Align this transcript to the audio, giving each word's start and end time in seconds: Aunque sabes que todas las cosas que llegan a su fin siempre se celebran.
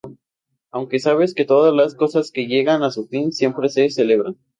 Aunque 0.71 0.97
sabes 0.97 1.35
que 1.35 1.45
todas 1.45 1.71
las 1.75 1.93
cosas 1.93 2.31
que 2.31 2.47
llegan 2.47 2.81
a 2.81 2.89
su 2.89 3.05
fin 3.07 3.31
siempre 3.31 3.69
se 3.69 3.87
celebran. 3.91 4.35